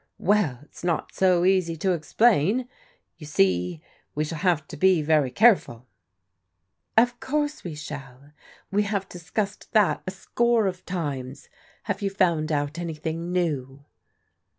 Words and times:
Well, 0.17 0.61
it's 0.63 0.83
not 0.83 1.13
so 1.13 1.45
easy 1.45 1.75
to 1.75 1.91
explain. 1.91 2.67
You 3.19 3.27
see 3.27 3.83
we 4.15 4.23
shall 4.23 4.39
have 4.39 4.67
to 4.69 4.75
be 4.75 5.03
very 5.03 5.29
careful." 5.29 5.85
*' 6.43 6.97
Of 6.97 7.19
course 7.19 7.63
we 7.63 7.75
shall. 7.75 8.31
We 8.71 8.81
have 8.81 9.07
discussed 9.07 9.73
that 9.73 10.01
a 10.07 10.09
score 10.09 10.65
of 10.65 10.87
times. 10.87 11.49
Have 11.83 12.01
you 12.01 12.09
found 12.09 12.51
out 12.51 12.79
anything 12.79 13.31
new 13.31 13.85